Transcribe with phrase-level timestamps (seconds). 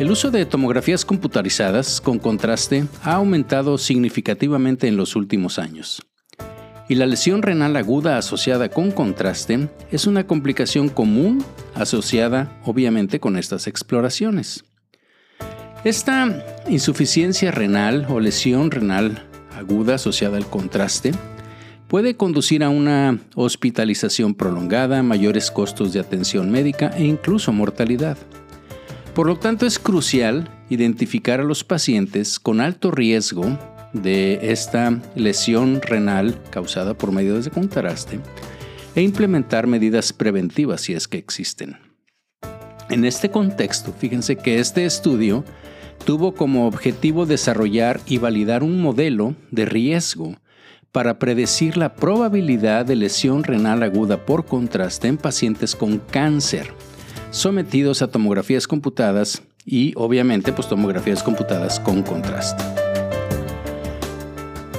[0.00, 6.00] El uso de tomografías computarizadas con contraste ha aumentado significativamente en los últimos años.
[6.88, 11.44] Y la lesión renal aguda asociada con contraste es una complicación común
[11.74, 14.64] asociada obviamente con estas exploraciones.
[15.84, 21.12] Esta insuficiencia renal o lesión renal aguda asociada al contraste
[21.88, 28.16] puede conducir a una hospitalización prolongada, mayores costos de atención médica e incluso mortalidad.
[29.14, 33.58] Por lo tanto, es crucial identificar a los pacientes con alto riesgo
[33.92, 38.20] de esta lesión renal causada por medio de contraste
[38.94, 41.76] e implementar medidas preventivas si es que existen.
[42.88, 45.44] En este contexto, fíjense que este estudio
[46.04, 50.36] tuvo como objetivo desarrollar y validar un modelo de riesgo
[50.92, 56.72] para predecir la probabilidad de lesión renal aguda por contraste en pacientes con cáncer
[57.30, 62.64] sometidos a tomografías computadas y obviamente pues tomografías computadas con contraste.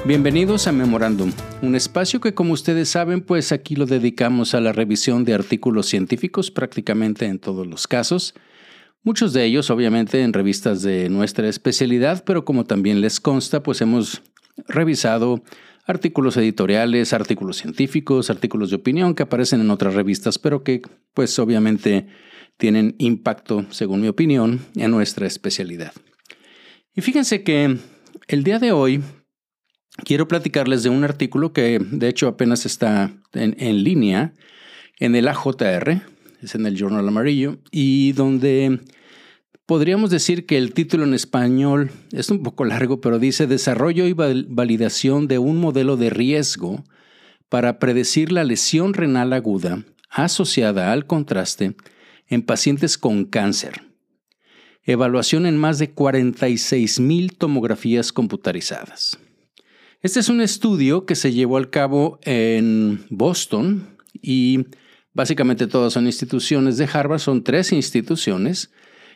[0.05, 4.73] Bienvenidos a Memorándum, un espacio que como ustedes saben pues aquí lo dedicamos a la
[4.73, 8.33] revisión de artículos científicos prácticamente en todos los casos,
[9.03, 13.79] muchos de ellos obviamente en revistas de nuestra especialidad, pero como también les consta pues
[13.79, 14.23] hemos
[14.67, 15.41] revisado
[15.85, 20.81] artículos editoriales, artículos científicos, artículos de opinión que aparecen en otras revistas, pero que
[21.13, 22.07] pues obviamente
[22.57, 25.93] tienen impacto, según mi opinión, en nuestra especialidad.
[26.95, 27.77] Y fíjense que
[28.27, 29.01] el día de hoy
[30.03, 34.33] quiero platicarles de un artículo que de hecho apenas está en, línea
[34.99, 36.01] en el AJR,
[36.41, 38.79] es en el Journal Amarillo, y donde
[39.71, 44.11] Podríamos decir que el título en español es un poco largo, pero dice Desarrollo y
[44.11, 46.83] validación de un modelo de riesgo
[47.47, 51.77] para predecir la lesión renal aguda asociada al contraste
[52.31, 53.83] en pacientes con cáncer.
[54.83, 59.19] Evaluación en más de 46 mil tomografías computarizadas.
[60.01, 64.65] Este es un estudio que se llevó a cabo en Boston y
[65.13, 68.71] básicamente todas son instituciones de Harvard, son tres instituciones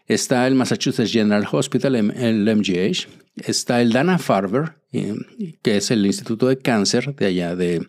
[0.07, 3.07] Está el Massachusetts General Hospital, el MGH.
[3.37, 7.87] Está el Dana-Farber, que es el Instituto de Cáncer de allá de,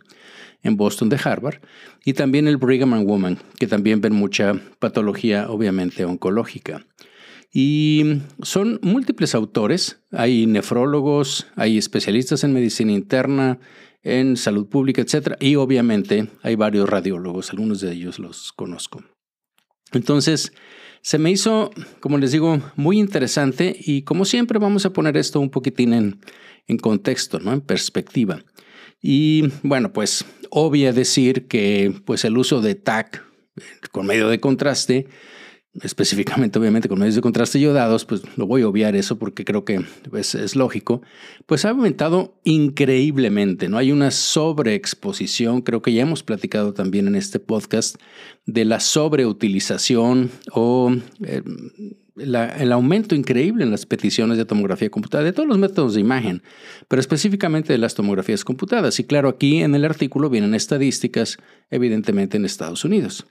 [0.67, 1.61] en Boston de Harvard.
[2.05, 6.87] Y también el Brigham and Women, que también ven mucha patología, obviamente, oncológica.
[7.53, 10.01] Y son múltiples autores.
[10.11, 13.59] Hay nefrólogos, hay especialistas en medicina interna,
[14.03, 15.37] en salud pública, etc.
[15.41, 19.03] Y obviamente hay varios radiólogos, algunos de ellos los conozco.
[19.93, 20.53] Entonces,
[21.01, 25.41] se me hizo, como les digo, muy interesante y como siempre vamos a poner esto
[25.41, 26.21] un poquitín en,
[26.67, 27.53] en contexto, ¿no?
[27.53, 28.43] en perspectiva.
[29.01, 33.23] Y bueno, pues obvia decir que pues el uso de TAC
[33.91, 35.07] con medio de contraste
[35.83, 39.65] específicamente obviamente con medios de contraste yodados, pues lo voy a obviar eso porque creo
[39.65, 39.85] que
[40.15, 41.03] es, lógico,
[41.47, 43.79] pues ha aumentado increíblemente, ¿no?
[43.79, 47.97] Hay una sobreexposición, creo que ya hemos platicado también en este podcast
[48.47, 51.43] de la sobreutilización o eh,
[52.17, 56.43] el aumento increíble en las peticiones de tomografía computada, de todos los métodos de imagen,
[56.89, 58.99] pero específicamente de las tomografías computadas.
[59.01, 61.39] Y claro, aquí en el artículo vienen estadísticas,
[61.71, 63.27] evidentemente en Estados Unidos.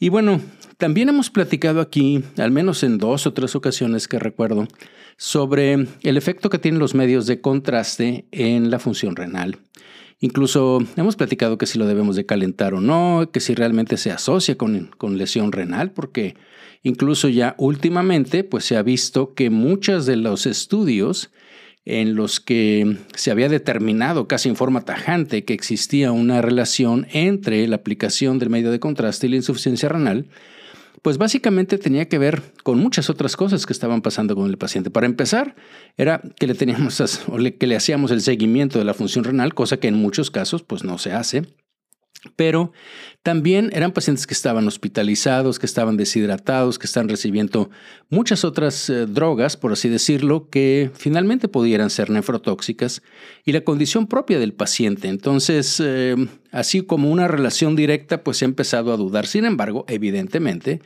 [0.00, 0.40] Y bueno,
[0.76, 4.68] también hemos platicado aquí, al menos en dos o tres ocasiones que recuerdo,
[5.16, 9.58] sobre el efecto que tienen los medios de contraste en la función renal.
[10.20, 14.10] Incluso hemos platicado que si lo debemos de calentar o no, que si realmente se
[14.10, 16.34] asocia con, con lesión renal, porque
[16.82, 21.30] incluso ya últimamente pues se ha visto que muchos de los estudios
[21.84, 27.66] en los que se había determinado casi en forma tajante que existía una relación entre
[27.66, 30.26] la aplicación del medio de contraste y la insuficiencia renal,
[31.02, 34.90] pues básicamente tenía que ver con muchas otras cosas que estaban pasando con el paciente.
[34.90, 35.54] Para empezar,
[35.96, 39.78] era que le teníamos o que le hacíamos el seguimiento de la función renal, cosa
[39.78, 41.42] que en muchos casos pues no se hace.
[42.34, 42.72] Pero
[43.22, 47.70] también eran pacientes que estaban hospitalizados, que estaban deshidratados, que están recibiendo
[48.10, 53.02] muchas otras eh, drogas, por así decirlo, que finalmente pudieran ser nefrotóxicas
[53.44, 55.08] y la condición propia del paciente.
[55.08, 56.16] Entonces, eh,
[56.50, 59.26] así como una relación directa, pues he empezado a dudar.
[59.26, 60.80] Sin embargo, evidentemente,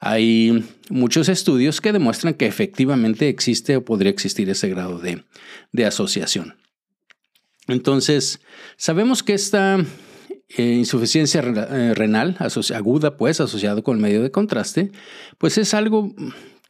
[0.00, 5.24] hay muchos estudios que demuestran que efectivamente existe o podría existir ese grado de,
[5.72, 6.56] de asociación.
[7.68, 8.40] Entonces,
[8.76, 9.82] sabemos que esta
[10.48, 12.36] eh, insuficiencia eh, renal
[12.74, 14.92] aguda, pues asociado con el medio de contraste,
[15.38, 16.14] pues es algo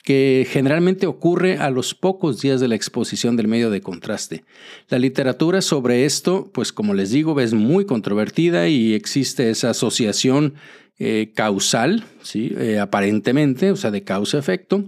[0.02, 4.44] que generalmente ocurre a los pocos días de la exposición del medio de contraste.
[4.88, 10.54] La literatura sobre esto, pues como les digo, es muy controvertida y existe esa asociación
[10.98, 12.54] eh, causal, ¿sí?
[12.80, 14.84] aparentemente, o sea, de causa-efecto,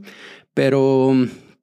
[0.55, 1.15] pero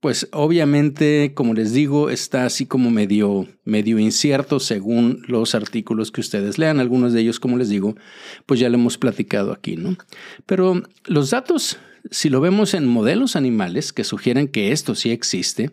[0.04, 6.20] pues obviamente, como les digo, está así como medio, medio incierto según los artículos que
[6.20, 6.82] ustedes lean.
[6.82, 7.96] Algunos de ellos, como les digo,
[8.46, 9.96] pues ya lo hemos platicado aquí, ¿no?
[10.46, 11.78] Pero los datos,
[12.12, 15.72] si lo vemos en modelos animales que sugieren que esto sí existe,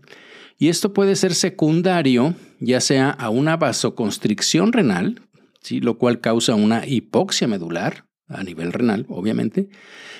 [0.60, 5.22] y esto puede ser secundario, ya sea a una vasoconstricción renal,
[5.60, 5.80] ¿sí?
[5.80, 9.68] lo cual causa una hipoxia medular, a nivel renal, obviamente,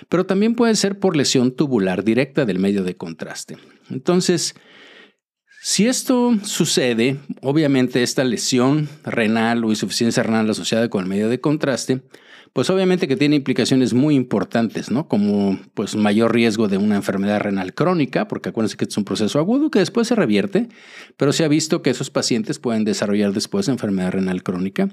[0.09, 3.57] pero también puede ser por lesión tubular directa del medio de contraste.
[3.89, 4.55] Entonces,
[5.63, 11.41] si esto sucede, obviamente esta lesión renal o insuficiencia renal asociada con el medio de
[11.41, 12.03] contraste,
[12.53, 15.07] pues obviamente que tiene implicaciones muy importantes, ¿no?
[15.07, 19.39] Como pues mayor riesgo de una enfermedad renal crónica, porque acuérdense que es un proceso
[19.39, 20.69] agudo que después se revierte,
[21.17, 24.89] pero se ha visto que esos pacientes pueden desarrollar después enfermedad renal crónica.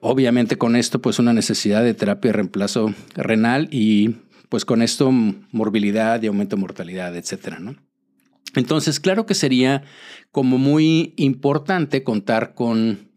[0.00, 4.16] Obviamente con esto pues una necesidad de terapia de reemplazo renal y
[4.48, 7.76] pues con esto morbilidad y aumento de mortalidad, etcétera, ¿no?
[8.54, 9.82] Entonces, claro que sería
[10.32, 13.08] como muy importante contar con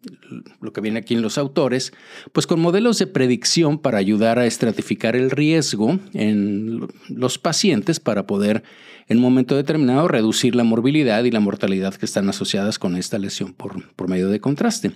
[0.62, 1.94] lo que viene aquí en los autores,
[2.32, 8.26] pues con modelos de predicción para ayudar a estratificar el riesgo en los pacientes para
[8.26, 8.64] poder
[9.08, 13.20] en un momento determinado reducir la morbilidad y la mortalidad que están asociadas con esta
[13.20, 14.92] lesión por, por medio de contraste.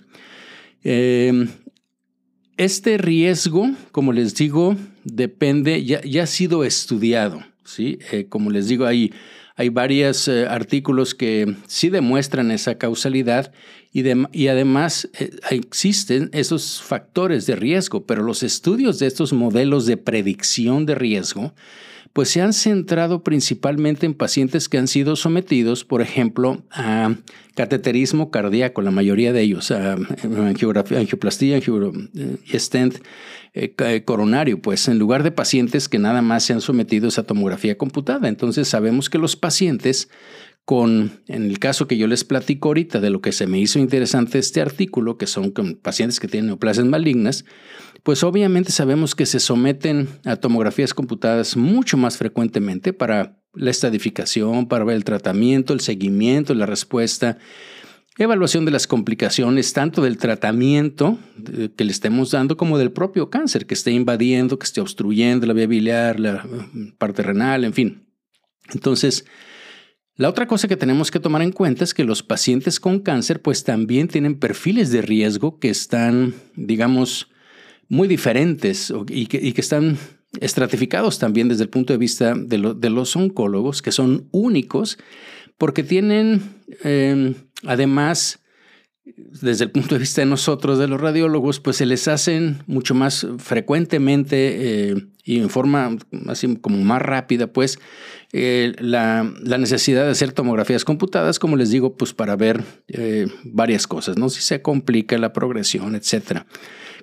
[0.84, 1.50] Em,
[2.58, 7.44] este riesgo, como les digo, depende, ya, ya ha sido estudiado.
[7.66, 8.00] ¿sí?
[8.12, 9.12] Eh, como les digo, hay
[9.56, 13.54] hay varios eh, artículos que sí demuestran esa causalidad
[13.94, 19.96] y, además eh, existen esos factores de riesgo, pero los estudios de estos modelos de
[19.96, 21.54] predicción de riesgo
[22.16, 27.14] pues se han centrado principalmente en pacientes que han sido sometidos, por ejemplo, a
[27.56, 32.96] cateterismo cardíaco, la mayoría de ellos, a angioplastía, y stent
[33.54, 37.24] eh, eh, coronario, pues en lugar de pacientes que nada más se han sometido a
[37.24, 38.30] tomografía computada.
[38.30, 40.08] Entonces sabemos que los pacientes
[40.64, 43.78] con, en el caso que yo les platico ahorita de lo que se me hizo
[43.78, 45.52] interesante este artículo, que son
[45.82, 47.44] pacientes que tienen neoplasias malignas,
[48.06, 54.68] pues obviamente sabemos que se someten a tomografías computadas mucho más frecuentemente para la estadificación,
[54.68, 57.40] para ver el tratamiento, el seguimiento, la respuesta,
[58.20, 61.18] evaluación de las complicaciones, tanto del tratamiento
[61.52, 65.48] eh, que le estemos dando como del propio cáncer que esté invadiendo, que esté obstruyendo
[65.48, 68.08] la vía biliar, la eh, parte renal, en fin.
[68.72, 69.26] Entonces,
[70.16, 73.42] la otra cosa que tenemos que tomar en cuenta es que los pacientes con cáncer
[73.42, 77.32] pues también tienen perfiles de riesgo que están, digamos,
[77.90, 79.98] muy diferentes y que, están
[80.42, 84.98] estratificados también desde el punto de vista de, los oncólogos, que son únicos
[85.58, 86.42] porque tienen
[86.84, 88.40] em, además
[89.06, 92.96] desde el punto de vista de nosotros, de los radiólogos, pues se les hacen mucho
[92.96, 95.96] más frecuentemente eh, y en forma
[96.28, 97.80] así como más rápida, pues
[98.34, 103.86] eh, la, necesidad de hacer tomografías computadas, como les digo, pues para ver eh, varias
[103.86, 104.30] cosas, ¿no?
[104.30, 106.48] Si se complica la progresión, etcétera.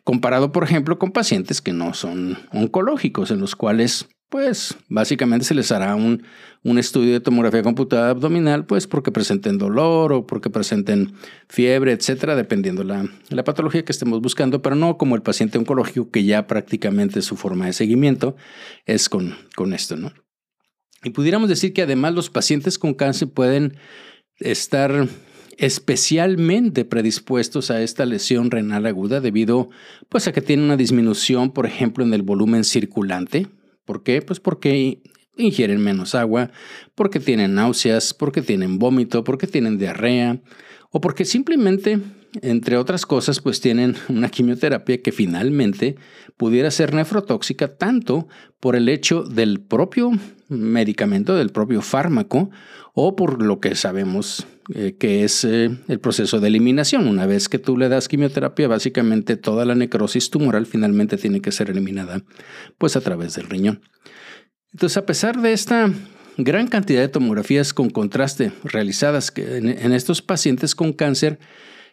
[0.04, 5.54] Comparado, por ejemplo, con pacientes que no son oncológicos, en los cuales pues básicamente se
[5.54, 6.22] les hará un,
[6.64, 11.12] un, estudio de tomografía computada abdominal, pues porque presenten dolor o porque presenten
[11.50, 16.10] fiebre, etcétera, dependiendo la, la patología que estemos buscando, pero no como el paciente oncológico
[16.10, 18.34] que ya prácticamente su forma de seguimiento
[18.86, 20.14] es con, con esto, ¿no?
[21.04, 23.76] Y pudiéramos decir que además los pacientes con cáncer pueden
[24.38, 25.08] estar
[25.58, 29.70] especialmente predispuestos a esta lesión renal aguda debido
[30.08, 33.48] pues a que tienen una disminución, por ejemplo, en el volumen circulante,
[33.84, 34.22] ¿Por qué?
[34.22, 35.02] Pues porque
[35.36, 36.50] ingieren menos agua,
[36.94, 40.40] porque tienen náuseas, porque tienen vómito, porque tienen diarrea
[40.90, 41.98] o porque simplemente,
[42.42, 45.96] entre otras cosas, pues tienen una quimioterapia que finalmente
[46.42, 48.26] pudiera ser nefrotóxica tanto
[48.58, 50.10] por el hecho del propio
[50.48, 52.50] medicamento, del propio fármaco,
[52.94, 54.44] o por lo que sabemos
[54.74, 57.06] eh, que es eh, el proceso de eliminación.
[57.06, 61.52] Una vez que tú le das quimioterapia, básicamente toda la necrosis tumoral finalmente tiene que
[61.52, 62.24] ser eliminada
[62.76, 63.80] pues a través del riñón.
[64.72, 65.92] Entonces, a pesar de esta
[66.38, 71.38] gran cantidad de tomografías con contraste realizadas en, estos pacientes con cáncer,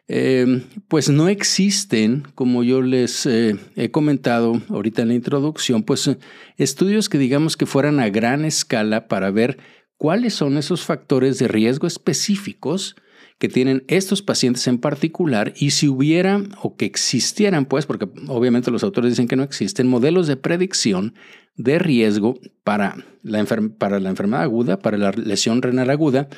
[0.10, 6.10] eh, pues no existen, como yo les he comentado ahorita en la introducción, pues
[6.58, 9.60] estudios que digamos que fueran a gran escala para ver
[9.98, 12.96] cuáles son esos factores de riesgo específicos
[13.38, 18.70] que tienen estos pacientes en particular y si hubiera o que existieran, pues, porque obviamente
[18.70, 21.14] los autores dicen que no existen, modelos de predicción
[21.60, 23.46] de riesgo para la,
[23.78, 26.30] para la enfermedad aguda, para la lesión renal aguda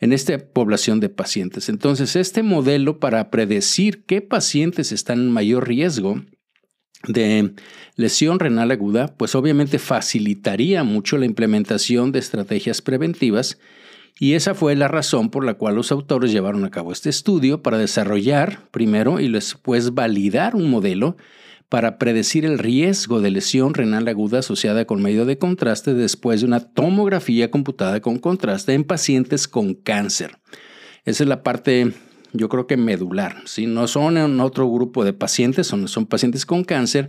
[0.00, 1.70] en esta población de pacientes.
[1.70, 6.20] Entonces, este modelo para predecir qué pacientes están en mayor riesgo
[7.08, 7.54] de
[7.94, 13.58] lesión renal aguda, pues obviamente facilitaría mucho la implementación de estrategias preventivas
[14.18, 17.62] y esa fue la razón por la cual los autores llevaron a cabo este estudio
[17.62, 21.16] para desarrollar primero y después validar un modelo
[21.68, 26.46] para predecir el riesgo de lesión renal aguda asociada con medio de contraste después de
[26.46, 30.38] una tomografía computada con contraste en pacientes con cáncer.
[31.04, 31.92] Esa es la parte,
[32.32, 33.42] yo creo que medular.
[33.46, 37.08] Si No son en otro grupo de pacientes, son, son pacientes con cáncer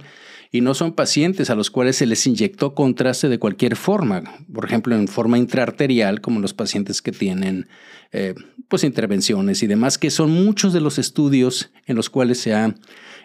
[0.51, 4.23] y no son pacientes a los cuales se les inyectó contraste de cualquier forma,
[4.53, 7.67] por ejemplo, en forma intraarterial, como los pacientes que tienen
[8.11, 8.35] eh,
[8.67, 12.75] pues intervenciones y demás, que son muchos de los estudios en los cuales se ha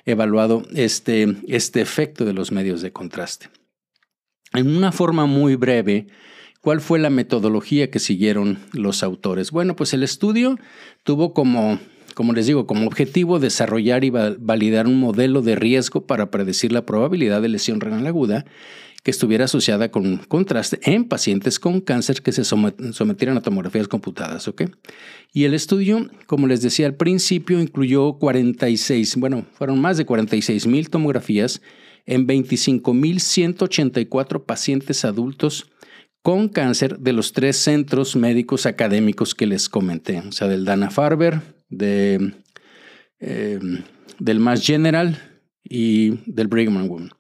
[0.05, 3.49] evaluado este, este efecto de los medios de contraste.
[4.53, 6.09] En una forma muy breve,
[6.61, 9.51] ¿cuál fue la metodología que siguieron los autores?
[9.51, 10.59] Bueno, pues el estudio
[11.05, 11.79] tuvo como,
[12.15, 16.87] como les digo, como objetivo desarrollar y validar un modelo de riesgo para predecir la
[16.87, 18.45] probabilidad de lesión renal aguda
[19.03, 24.47] que estuviera asociada con contraste en pacientes con cáncer que se sometieran a tomografías computadas.
[24.47, 24.63] ¿ok?
[25.33, 30.69] Y el estudio, como les decía al principio, incluyó 46, bueno, fueron más de 46
[30.69, 31.61] mil tomografías
[32.07, 35.67] en 25.184 pacientes adultos
[36.23, 41.41] con cáncer de los tres centros médicos académicos que les comenté, o sea, del Dana-Farber,
[41.81, 43.61] eh,
[44.19, 45.19] del Mass General
[45.63, 47.11] y del Brigham Women.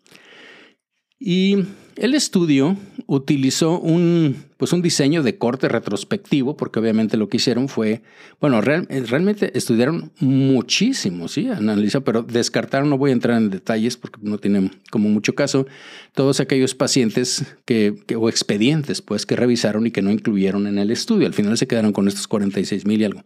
[1.19, 1.57] Y
[1.97, 7.69] el estudio utilizó un, pues un diseño de corte retrospectivo, porque obviamente lo que hicieron
[7.69, 8.03] fue,
[8.41, 14.21] bueno, realmente estudiaron muchísimo, sí, analiza, pero descartaron, no voy a entrar en detalles porque
[14.23, 15.67] no tiene como mucho caso,
[16.15, 20.91] todos aquellos pacientes que, o expedientes, pues, que revisaron y que no incluyeron en el
[20.91, 21.27] estudio.
[21.27, 23.23] Al final se quedaron con estos 46 mil y algo.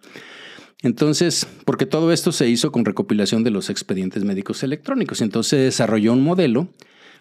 [0.82, 5.56] Entonces, porque todo esto se hizo con recopilación de los expedientes médicos electrónicos, entonces se
[5.56, 6.68] desarrolló un modelo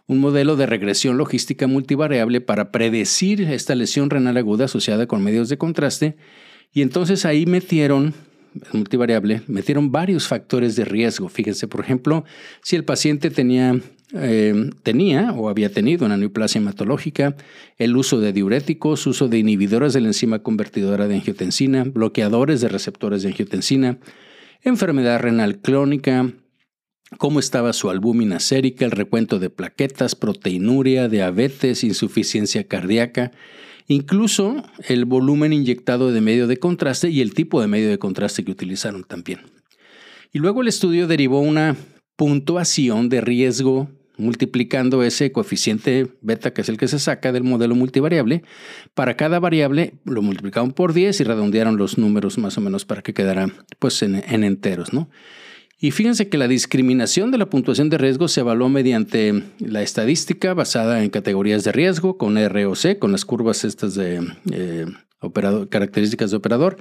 [0.07, 5.49] un modelo de regresión logística multivariable para predecir esta lesión renal aguda asociada con medios
[5.49, 6.15] de contraste.
[6.71, 8.13] Y entonces ahí metieron,
[8.71, 11.29] multivariable, metieron varios factores de riesgo.
[11.29, 12.23] Fíjense, por ejemplo,
[12.61, 13.79] si el paciente tenía,
[14.13, 17.35] eh, tenía o había tenido una neoplasia hematológica,
[17.77, 22.69] el uso de diuréticos, uso de inhibidores de la enzima convertidora de angiotensina, bloqueadores de
[22.69, 23.99] receptores de angiotensina,
[24.63, 26.31] enfermedad renal crónica,
[27.17, 33.31] cómo estaba su albúmina sérica, el recuento de plaquetas, proteinuria, diabetes, insuficiencia cardíaca,
[33.87, 38.43] incluso el volumen inyectado de medio de contraste y el tipo de medio de contraste
[38.43, 39.41] que utilizaron también.
[40.31, 41.75] Y luego el estudio derivó una
[42.15, 47.75] puntuación de riesgo multiplicando ese coeficiente beta, que es el que se saca del modelo
[47.75, 48.43] multivariable.
[48.93, 53.01] Para cada variable lo multiplicaron por 10 y redondearon los números más o menos para
[53.01, 53.47] que quedara
[53.79, 54.93] pues, en, en enteros.
[54.93, 55.09] ¿no?
[55.85, 60.55] Y fíjense que la discriminación de la puntuación de riesgo se evaluó mediante la estadística
[60.55, 64.19] basada en categorías de riesgo con ROC, con las curvas estas de
[64.51, 64.87] eh,
[65.69, 66.77] características de operador.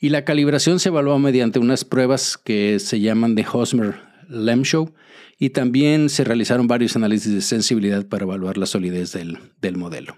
[0.00, 4.94] Y la calibración se evaluó mediante unas pruebas que se llaman de Hosmer-Lemshow
[5.38, 10.16] y también se realizaron varios análisis de sensibilidad para evaluar la solidez del, del modelo.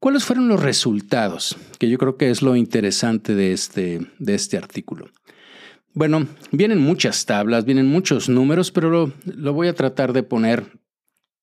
[0.00, 1.56] ¿Cuáles fueron los resultados?
[1.78, 5.06] Que yo creo que es lo interesante de este, de este artículo.
[5.94, 10.78] Bueno, vienen muchas tablas, vienen muchos números, pero lo, voy a tratar de poner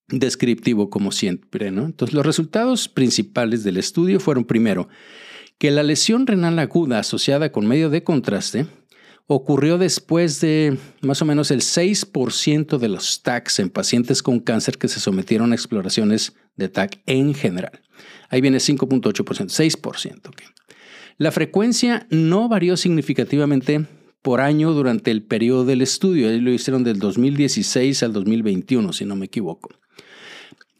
[0.07, 1.85] descriptivo como siempre, ¿no?
[1.85, 4.89] Entonces, los resultados principales del estudio fueron primero
[5.59, 8.65] que la lesión renal aguda asociada con medio de contraste
[9.27, 14.79] ocurrió después de más o menos el 6% de los TACs en pacientes con cáncer
[14.79, 17.83] que se sometieron a exploraciones de TAC en general.
[18.29, 20.33] Ahí viene 5.8%, 6%.
[21.17, 23.85] La frecuencia no varió significativamente
[24.21, 26.29] por año durante el periodo del estudio.
[26.29, 29.69] Ahí lo hicieron del 2016 al 2021, si no me equivoco.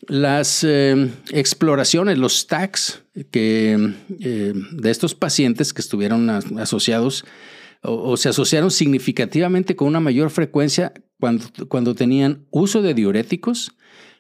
[0.08, 7.26] Las eh, exploraciones, los TACs que, eh, de estos pacientes que estuvieron asociados
[7.82, 13.72] o, se asociaron significativamente con una mayor frecuencia cuando, cuando tenían uso de diuréticos,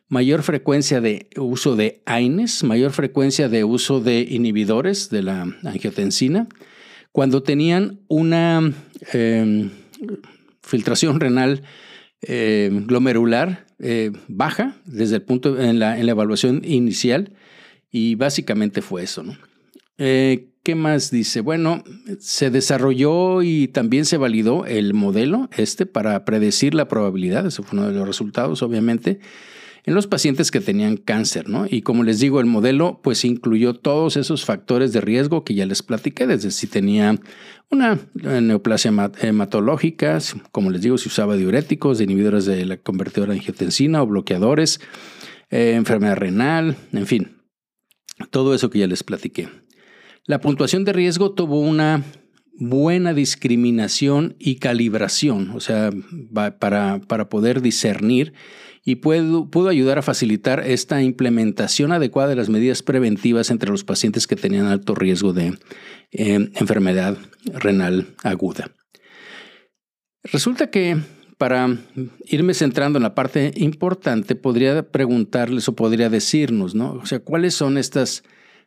[0.07, 6.47] mayor frecuencia de uso de AINES, mayor frecuencia de uso de inhibidores de la angiotensina,
[7.19, 8.71] cuando tenían una
[9.11, 9.71] em,
[10.61, 11.63] filtración renal
[12.21, 17.33] em, glomerular eh, baja desde el punto en la, evaluación inicial
[17.91, 19.25] y básicamente fue eso.
[19.97, 21.41] Eh, ¿Qué más dice?
[21.41, 21.83] Bueno,
[22.19, 27.79] se desarrolló y también se validó el modelo este para predecir la probabilidad, eso fue
[27.79, 29.19] uno de los resultados obviamente,
[29.83, 31.65] en los pacientes que tenían cáncer, ¿no?
[31.69, 35.65] Y como les digo, el modelo pues incluyó todos esos factores de riesgo que ya
[35.65, 37.19] les platiqué, desde si tenía
[37.71, 40.19] una neoplasia hematológica,
[40.51, 44.81] como les digo, si usaba diuréticos, inhibidores de la convertidora angiotensina o bloqueadores,
[45.49, 47.37] eh, enfermedad renal, en fin,
[48.31, 49.49] todo eso que ya les platiqué.
[50.25, 52.03] La puntuación de riesgo tuvo una
[52.59, 55.91] buena discriminación y calibración, o sea,
[56.59, 58.33] para, para poder discernir
[58.83, 64.27] y pudo, ayudar a facilitar esta implementación adecuada de las medidas preventivas entre los pacientes
[64.27, 65.57] que tenían alto riesgo de
[66.11, 68.71] eh, enfermedad renal aguda.
[70.23, 70.97] Resulta que
[71.39, 71.77] para
[72.25, 76.91] irme centrando en la parte importante, podría preguntarles o podría decirnos, ¿no?
[77.01, 78.23] O sea, ¿cuáles son estas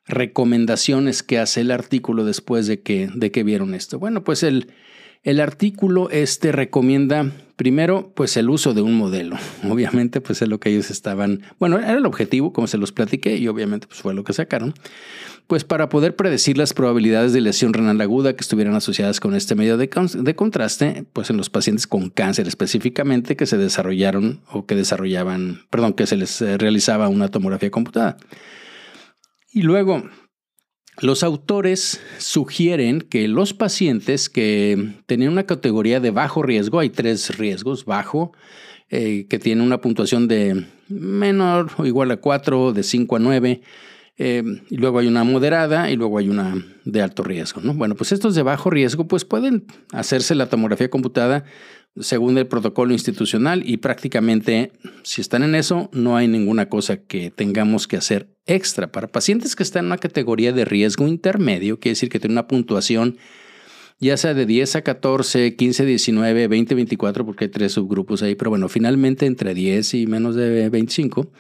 [0.07, 3.99] recomendaciones que hace el artículo después de que, de que vieron esto?
[3.99, 4.73] Bueno, pues el,
[5.23, 7.31] el artículo este recomienda
[7.63, 9.37] primero pues el uso de un modelo.
[9.71, 13.37] Obviamente pues es lo que ellos estaban, bueno, era el objetivo como se los platiqué
[13.37, 14.75] y obviamente pues fue lo que sacaron.
[15.47, 19.55] Pues para poder predecir las probabilidades de lesión renal aguda que estuvieran asociadas con este
[19.55, 19.89] medio de,
[20.35, 25.93] contraste, pues en los pacientes con cáncer específicamente que se desarrollaron o que desarrollaban, perdón,
[25.93, 28.17] que se les eh, realizaba una tomografía computada.
[29.53, 30.03] Y luego,
[31.01, 37.37] los autores sugieren que los pacientes que tenían una categoría de bajo riesgo, hay tres
[37.39, 38.33] riesgos, bajo,
[38.91, 43.63] eh, que tienen una puntuación de menor o igual a 4, de 5 a 9,
[44.19, 47.63] eh, y luego hay una moderada y luego hay una de alto riesgo.
[47.63, 47.73] ¿no?
[47.73, 51.45] Bueno, pues estos de bajo riesgo pues pueden hacerse la tomografía computada
[51.99, 54.73] según el protocolo institucional y prácticamente
[55.03, 58.93] si están en eso no hay ninguna cosa que tengamos que hacer extra.
[58.93, 62.49] Para pacientes que están en una categoría de riesgo intermedio, quiere decir que tienen una
[62.49, 63.19] puntuación
[64.01, 68.35] ya sea de 10 a 14, 15, 19, 20, 24, porque hay tres subgrupos ahí,
[68.35, 71.31] pero bueno, finalmente entre 10 y menos de 25,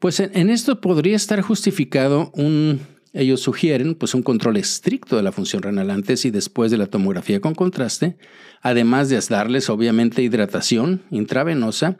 [0.00, 2.80] pues en esto podría estar justificado un
[3.16, 6.86] ellos sugieren pues, un control estricto de la función renal antes y después de la
[6.86, 8.18] tomografía con contraste,
[8.60, 11.96] además de darles obviamente hidratación intravenosa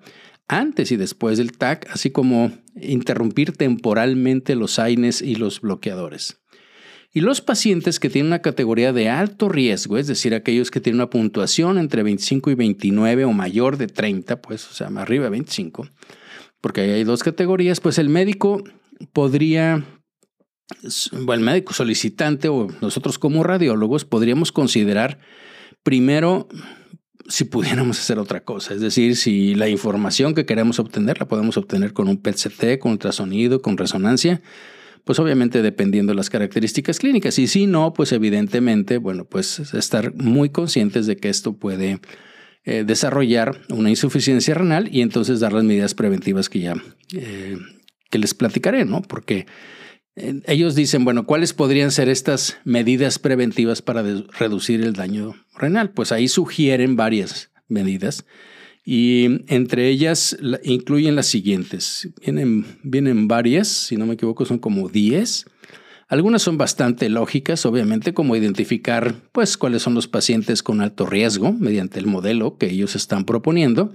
[0.46, 6.40] antes y después del TAC, así como interrumpir temporalmente los AINES y los bloqueadores.
[7.12, 11.00] Y los pacientes que tienen una categoría de alto riesgo, es decir, aquellos que tienen
[11.00, 15.24] una puntuación entre 25 y 29 o mayor de 30, pues, o sea, más arriba
[15.24, 15.88] de 25,
[16.60, 18.62] porque ahí hay dos categorías, pues el médico
[19.12, 19.84] podría
[21.12, 25.18] bueno, el médico solicitante o nosotros como radiólogos podríamos considerar
[25.82, 26.48] primero
[27.28, 31.56] si pudiéramos hacer otra cosa, es decir, si la información que queremos obtener la podemos
[31.56, 34.42] obtener con un PET-CT, con ultrasonido, con resonancia,
[35.06, 37.38] pues obviamente dependiendo de las características clínicas.
[37.38, 42.00] Y si no, pues evidentemente, bueno, pues estar muy conscientes de que esto puede
[42.64, 46.74] eh, desarrollar una insuficiencia renal y entonces dar las medidas preventivas que ya
[47.12, 47.56] eh,
[48.10, 49.02] que les platicaré, ¿no?
[49.02, 49.46] Porque
[50.16, 55.90] ellos dicen, bueno, ¿cuáles podrían ser estas medidas preventivas para reducir el daño renal?
[55.90, 58.24] Pues ahí sugieren varias medidas
[58.82, 62.08] y entre ellas incluyen las siguientes.
[62.22, 65.46] Vienen, vienen varias, si no me equivoco, son como 10.
[66.08, 71.52] Algunas son bastante lógicas, obviamente, como identificar pues cuáles son los pacientes con alto riesgo
[71.52, 73.92] mediante el modelo que ellos están proponiendo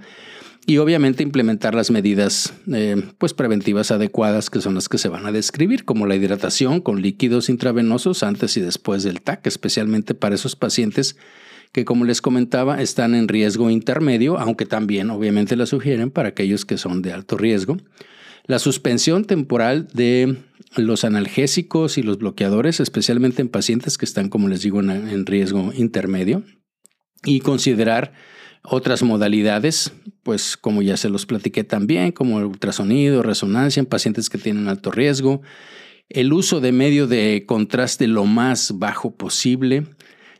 [0.66, 5.26] y obviamente implementar las medidas eh, pues preventivas adecuadas que son las que se van
[5.26, 10.36] a describir, como la hidratación con líquidos intravenosos antes y después del TAC, especialmente para
[10.36, 11.16] esos pacientes
[11.72, 16.64] que como les comentaba están en riesgo intermedio, aunque también obviamente la sugieren para aquellos
[16.64, 17.78] que son de alto riesgo.
[18.44, 20.36] La suspensión temporal de
[20.76, 25.72] los analgésicos y los bloqueadores, especialmente en pacientes que están, como les digo, en riesgo
[25.74, 26.42] intermedio.
[27.24, 28.12] Y considerar
[28.62, 34.30] otras modalidades, pues como ya se los platiqué también, como el ultrasonido, resonancia en pacientes
[34.30, 35.42] que tienen alto riesgo,
[36.08, 39.84] el uso de medio de contraste lo más bajo posible,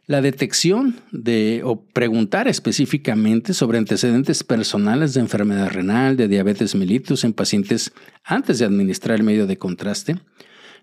[0.07, 7.25] la detección de o preguntar específicamente sobre antecedentes personales de enfermedad renal, de diabetes mellitus
[7.25, 7.93] en pacientes
[8.25, 10.17] antes de administrar el medio de contraste,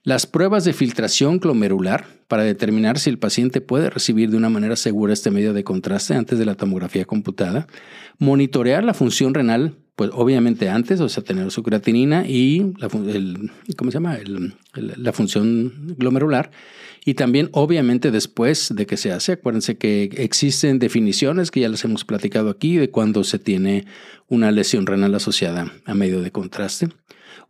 [0.09, 4.75] las pruebas de filtración glomerular para determinar si el paciente puede recibir de una manera
[4.75, 7.67] segura este medio de contraste antes de la tomografía computada,
[8.17, 13.91] monitorear la función renal, pues obviamente antes, o sea, tener su creatinina y la, ¿cómo
[13.91, 14.17] se llama?
[14.73, 16.49] la función glomerular.
[17.05, 21.85] Y también, obviamente, después de que se hace, acuérdense que existen definiciones que ya les
[21.85, 23.85] hemos platicado aquí de cuando se tiene
[24.27, 26.89] una lesión renal asociada a medio de contraste.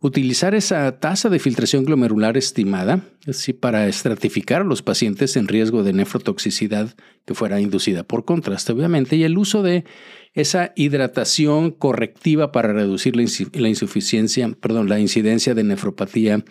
[0.00, 5.82] Utilizar esa tasa de filtración glomerular estimada así, para estratificar a los pacientes en riesgo
[5.82, 6.94] de nefrotoxicidad
[7.26, 9.84] que fuera inducida por contraste, obviamente, y el uso de
[10.32, 16.44] esa hidratación correctiva para reducir la, insuficiencia, perdón, la incidencia de nefropatía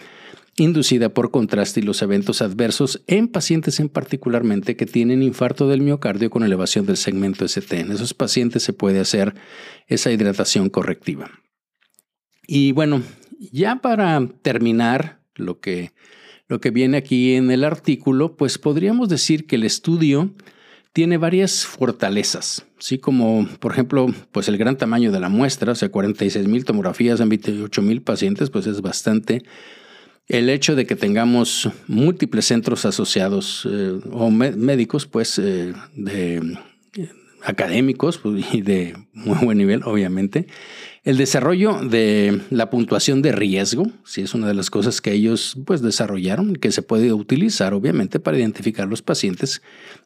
[0.57, 5.81] inducida por contraste y los eventos adversos en pacientes en particularmente que tienen infarto del
[5.81, 7.79] miocardio con elevación del segmento ST.
[7.79, 9.33] En esos pacientes se puede hacer
[9.87, 11.31] esa hidratación correctiva.
[12.45, 13.03] Y bueno,
[13.39, 15.93] ya para terminar lo que,
[16.47, 20.33] lo que viene aquí en el artículo, pues podríamos decir que el estudio
[20.93, 25.75] tiene varias fortalezas, así como, por ejemplo, pues el gran tamaño de la muestra, o
[25.75, 29.43] sea, 46 mil tomografías en 28 mil pacientes, pues es bastante.
[30.27, 36.57] El hecho de que tengamos múltiples centros asociados eh, o médicos, pues, eh, de
[37.43, 40.47] académicos pues, y de muy buen nivel, obviamente.
[41.03, 45.57] El desarrollo de la puntuación de riesgo, si es una de las cosas que ellos
[45.65, 49.61] pues, desarrollaron, que se puede utilizar obviamente para identificar los pacientes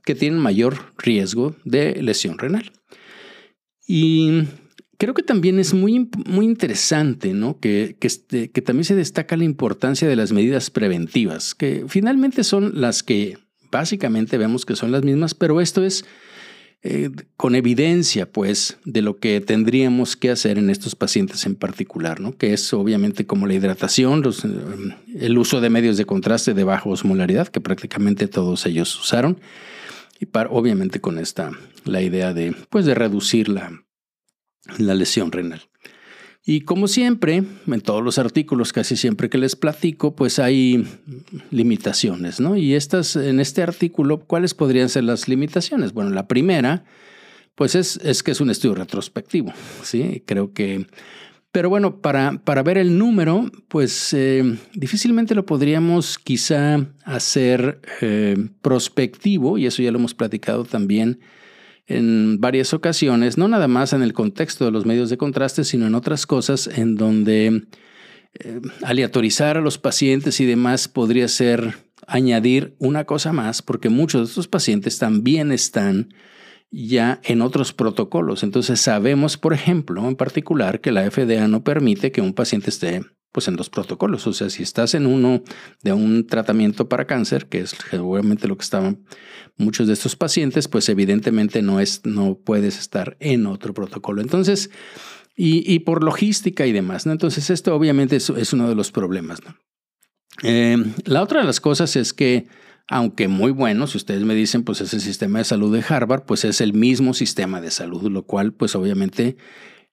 [0.06, 2.72] que tienen mayor riesgo de lesión renal.
[3.88, 4.44] Y
[4.98, 7.60] creo que también es muy, muy interesante ¿no?
[7.60, 12.44] que, que, este, que también se destaca la importancia de las medidas preventivas, que finalmente
[12.44, 13.38] son las que
[13.72, 16.06] básicamente vemos que son las mismas, pero esto es
[16.86, 22.20] eh, con evidencia, pues, de lo que tendríamos que hacer en estos pacientes en particular,
[22.20, 22.38] ¿no?
[22.38, 26.90] Que es obviamente como la hidratación, eh, el uso de medios de contraste de baja
[26.90, 29.40] osmolaridad, que prácticamente todos ellos usaron,
[30.20, 31.52] y obviamente con esta,
[31.86, 33.86] la idea de, pues, de reducir la,
[34.78, 35.62] la lesión renal.
[36.46, 40.86] Y como siempre, en todos los artículos, casi siempre que les platico, pues hay
[41.52, 42.58] limitaciones, ¿no?
[42.58, 45.94] Y estas, en este artículo, ¿cuáles podrían ser las limitaciones?
[45.94, 46.84] Bueno, la primera,
[47.56, 49.54] pues es, es que es un estudio retrospectivo,
[49.84, 50.22] ¿sí?
[50.26, 50.86] Creo que...
[51.54, 58.50] Pero bueno, para, para ver el número, pues eh, difícilmente lo podríamos quizá hacer eh,
[58.62, 61.20] prospectivo, y eso ya lo hemos platicado también
[61.88, 65.88] en varias ocasiones, no nada más en el contexto de los medios de contraste, sino
[65.88, 67.64] en otras cosas en donde
[68.34, 71.76] eh, aleatorizar a los pacientes y demás podría ser
[72.08, 76.14] añadir una cosa más, porque muchos de estos pacientes también están
[76.72, 78.44] ya en otros protocolos.
[78.44, 83.02] Entonces sabemos, por ejemplo, en particular, que la FDA no permite que un paciente esté
[83.34, 84.26] pues en dos protocolos.
[84.28, 85.44] O sea, si estás en uno
[85.82, 89.04] de un tratamiento para cáncer, que es seguramente lo que estaban
[89.58, 94.22] muchos de estos pacientes, pues evidentemente no, es, no puedes estar en otro protocolo.
[94.22, 94.70] Entonces,
[95.36, 97.12] y, por logística y demás, ¿no?
[97.12, 99.40] Entonces, esto obviamente es, uno de los problemas.
[100.44, 102.46] Eh, la otra de las cosas es que,
[102.88, 106.26] aunque muy bueno, si ustedes me dicen, pues es el sistema de salud de Harvard,
[106.26, 109.38] pues es el mismo sistema de salud, lo cual, pues obviamente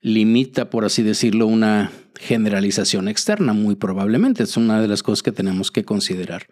[0.00, 4.42] limita, por así decirlo, una generalización externa, muy probablemente.
[4.42, 6.46] Es una de las cosas que tenemos que considerar.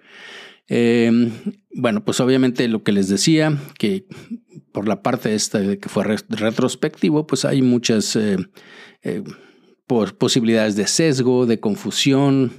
[0.69, 1.31] Eh,
[1.75, 4.05] bueno, pues obviamente lo que les decía, que
[4.73, 8.37] por la parte esta de que fue retrospectivo, pues hay muchas eh,
[9.03, 9.23] eh,
[9.87, 12.53] posibilidades de sesgo, de confusión,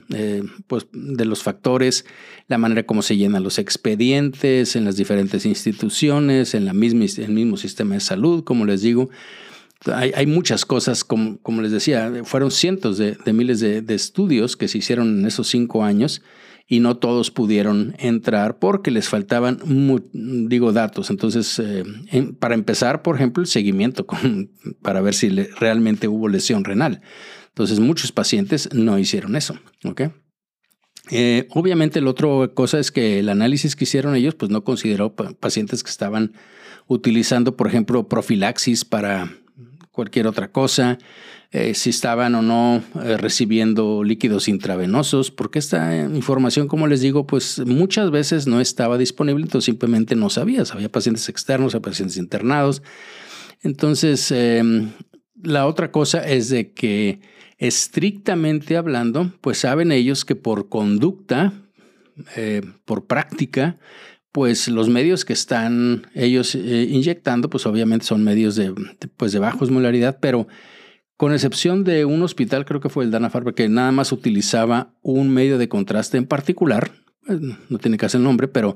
[0.66, 2.06] pues de los factores,
[2.48, 7.32] la manera como se llenan los expedientes en las diferentes instituciones, en la misma, el
[7.32, 9.12] mismo sistema de salud, como les digo.
[9.86, 15.20] Hay, muchas cosas, como, les decía, fueron cientos de, miles de, estudios que se hicieron
[15.20, 16.22] en esos cinco años
[16.68, 19.60] y no todos pudieron entrar porque les faltaban,
[20.50, 21.10] digo, datos.
[21.10, 21.84] Entonces, eh,
[22.40, 24.06] para empezar, por ejemplo, el seguimiento
[24.82, 27.02] para ver si realmente hubo lesión renal.
[27.48, 29.58] Entonces, muchos pacientes no hicieron eso.
[29.86, 30.02] ¿ok?
[31.12, 35.16] Eh, obviamente, la otra cosa es que el análisis que hicieron ellos, pues no consideró
[35.16, 36.34] pacientes que estaban
[36.88, 39.32] utilizando, por ejemplo, profilaxis para
[40.00, 40.98] cualquier otra cosa,
[41.52, 47.28] eh, si estaban o no eh, recibiendo líquidos intravenosos, porque esta información, como les digo,
[47.28, 50.72] pues muchas veces no estaba disponible, entonces simplemente no sabías.
[50.72, 52.82] Había pacientes externos, había pacientes internados.
[53.62, 54.92] Entonces, em,
[55.44, 57.20] la otra cosa es de que
[57.58, 61.52] estrictamente hablando, pues saben ellos que por conducta,
[62.38, 63.78] eh, por práctica,
[64.32, 68.74] pues los medios que están ellos eh, inyectando, pues obviamente son medios de,
[69.18, 70.48] pues de osmolaridad, pero
[71.18, 74.94] con excepción de un hospital, creo que fue el Dana Farber, que nada más utilizaba
[75.02, 76.92] un medio de contraste en particular,
[77.30, 78.76] no tiene hacer el nombre, pero,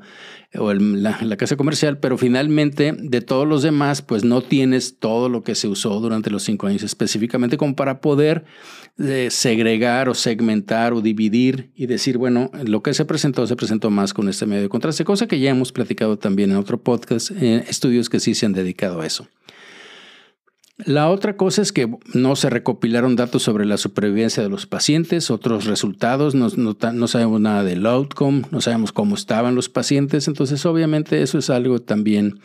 [0.55, 5.43] o la, casa comercial, pero finalmente de todos los demás, pues no tienes todo lo
[5.43, 8.45] que se usó durante los cinco años específicamente como para poder
[8.99, 13.89] eh, segregar o segmentar o dividir y decir, bueno, lo que se presentó se presentó
[13.89, 17.31] más con este medio de contraste, cosa que ya hemos platicado también en otro podcast,
[17.31, 19.27] estudios que sí se han dedicado a eso.
[20.77, 25.29] La otra cosa es que no se recopilaron datos sobre la supervivencia de los pacientes,
[25.29, 31.21] otros resultados, no, sabemos nada del outcome, no sabemos cómo estaban los pacientes, entonces obviamente
[31.21, 32.39] eso es algo también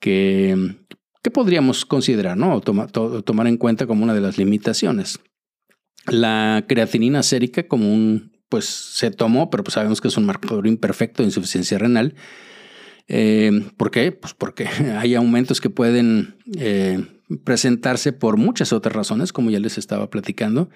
[0.00, 0.74] que,
[1.22, 2.56] que podríamos considerar, ¿no?
[2.56, 5.20] O tomar en cuenta como una de las limitaciones.
[6.06, 10.66] La creatinina sérica como un, pues se tomó, pero pues sabemos que es un marcador
[10.66, 12.16] imperfecto de insuficiencia renal.
[13.06, 14.10] Eh, ¿Por qué?
[14.10, 14.66] Pues porque
[14.98, 17.06] hay aumentos que pueden eh,
[17.44, 20.68] presentarse por muchas otras razones, como ya les estaba platicando.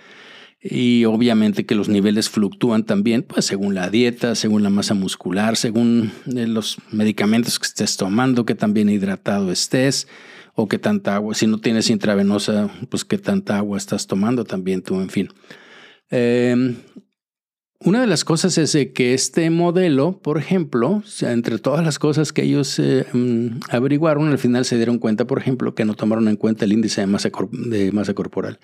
[0.67, 5.57] Y obviamente que los niveles fluctúan también, pues según la dieta, según la masa muscular,
[5.57, 10.09] según eh, los medicamentos que estés tomando, que también hidratado estés,
[10.55, 14.83] o qué tanta agua, si no tienes intravenosa, pues qué tanta agua estás tomando también
[14.83, 15.29] tú, en fin.
[16.11, 16.77] Em,
[17.85, 22.43] una de las cosas es que este modelo, por ejemplo, entre todas las cosas que
[22.43, 26.37] ellos eh, mm, averiguaron, al final se dieron cuenta, por ejemplo, que no tomaron en
[26.37, 28.59] cuenta el índice de masa, de masa corporal,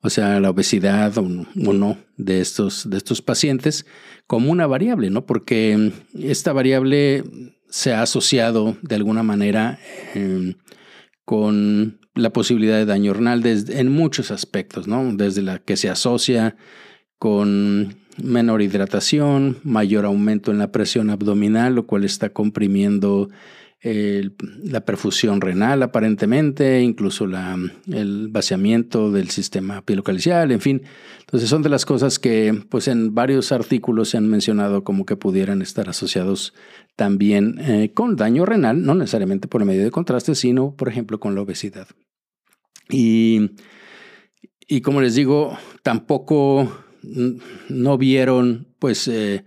[0.00, 3.84] o sea, la obesidad o, no de estos, de estos pacientes,
[4.26, 5.26] como una variable, ¿no?
[5.26, 7.24] Porque mm, esta variable
[7.68, 9.78] se ha asociado de alguna manera
[10.14, 10.54] em,
[11.26, 15.14] con la posibilidad de daño renal en muchos aspectos, ¿no?
[15.14, 16.56] Desde la que se asocia
[17.18, 23.28] con menor hidratación, mayor aumento en la presión abdominal, lo cual está comprimiendo
[23.82, 30.82] la perfusión renal aparentemente, incluso el vaciamiento del sistema pilocalicial, en fin.
[31.20, 35.16] Entonces son de las cosas que pues en varios artículos se han mencionado como que
[35.16, 36.52] pudieran estar asociados
[36.96, 41.20] también eh, con daño renal, no necesariamente por el medio de contraste, sino por ejemplo
[41.20, 41.86] con la obesidad.
[42.88, 43.52] Y,
[44.66, 46.72] y como les digo, tampoco
[47.68, 49.44] no vieron pues eh,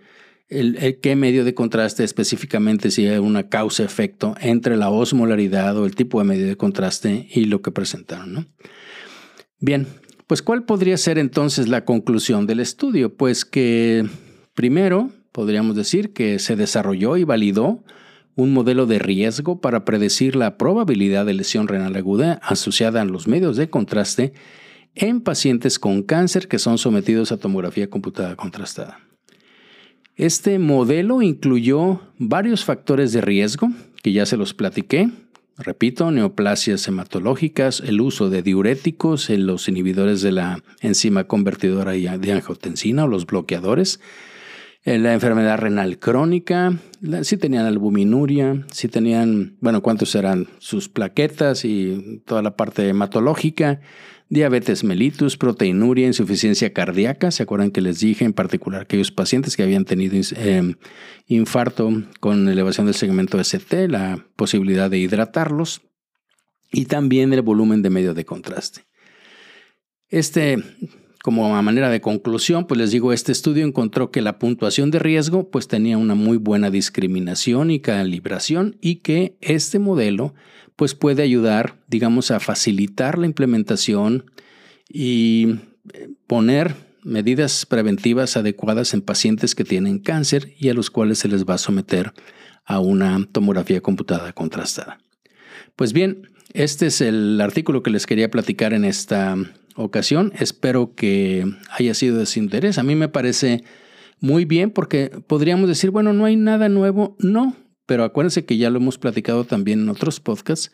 [0.50, 5.96] el, qué medio de contraste específicamente si hay una causa-efecto entre la osmolaridad o el
[5.96, 8.34] tipo de medio de contraste y lo que presentaron.
[8.34, 8.46] ¿no?
[9.60, 9.88] Bien,
[10.28, 13.16] pues ¿cuál podría ser entonces la conclusión del estudio?
[13.16, 14.06] Pues que
[14.54, 17.84] primero podríamos decir que se desarrolló y validó
[18.36, 23.28] un modelo de riesgo para predecir la probabilidad de lesión renal aguda asociada a los
[23.28, 24.34] medios de contraste
[24.96, 29.00] en pacientes con cáncer que son sometidos a tomografía computada contrastada.
[30.16, 33.70] Este modelo incluyó varios factores de riesgo,
[34.04, 35.10] que ya se los platiqué.
[35.58, 43.06] Repito, neoplasias hematológicas, el uso de diuréticos, los inhibidores de la enzima convertidora de angiotensina
[43.06, 44.00] o los bloqueadores,
[44.86, 46.74] la enfermedad renal crónica,
[47.24, 53.82] si tenían albuminuria, si tenían, bueno, cuántos eran sus plaquetas y toda la parte hematológica,
[54.30, 57.32] diabetes mellitus, proteinuria, insuficiencia cardíaca.
[57.32, 60.76] ¿Se acuerdan que les dije en particular aquellos pacientes que habían tenido em,
[61.28, 65.82] infarto con elevación del segmento ST, la posibilidad de hidratarlos
[66.72, 68.86] y también el volumen de medio de contraste?
[70.08, 70.58] Este,
[71.24, 75.00] como a manera de conclusión, pues les digo, este estudio encontró que la puntuación de
[75.00, 80.34] riesgo pues tenía una muy buena discriminación y calibración y que este modelo
[80.80, 84.32] pues puede ayudar, digamos, a facilitar la implementación
[84.88, 85.58] y
[85.92, 91.28] eh, poner medidas preventivas adecuadas en pacientes que tienen cáncer y a los cuales se
[91.28, 92.14] les va a someter
[92.64, 95.00] a una tomografía computada contrastada.
[95.76, 99.36] Pues bien, este es el artículo que les quería platicar en esta
[99.76, 100.32] ocasión.
[100.40, 102.78] Espero que haya sido de su interés.
[102.78, 103.66] A mí me parece
[104.22, 107.18] muy bien porque podríamos decir, bueno, no hay nada nuevo.
[107.20, 107.58] No,
[107.90, 110.72] pero acuérdense que ya lo hemos platicado también en otros podcasts,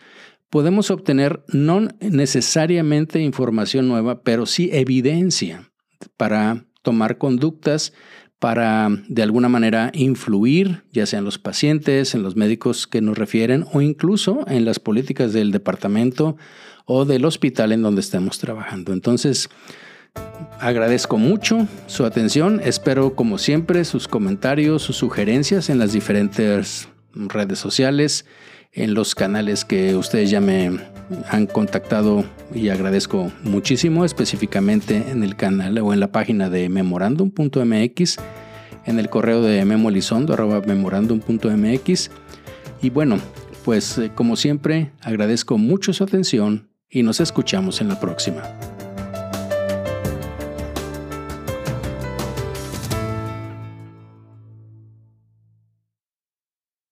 [0.50, 5.72] podemos obtener no necesariamente información nueva, pero sí evidencia
[6.18, 7.94] para tomar conductas,
[8.38, 13.18] para de alguna manera influir, ya sea en los pacientes, en los médicos que nos
[13.18, 16.36] refieren o incluso en las políticas del departamento
[16.84, 18.92] o del hospital en donde estemos trabajando.
[18.92, 19.50] Entonces,
[20.60, 27.60] Agradezco mucho su atención, espero como siempre sus comentarios, sus sugerencias en las diferentes redes
[27.60, 28.26] sociales,
[28.72, 30.80] en los canales que ustedes ya me
[31.30, 38.18] han contactado y agradezco muchísimo, específicamente en el canal o en la página de memorandum.mx,
[38.86, 42.12] en el correo de memolizondo.memorandum.mx.
[42.82, 43.20] Y bueno,
[43.64, 48.44] pues eh, como siempre, agradezco mucho su atención y nos escuchamos en la próxima.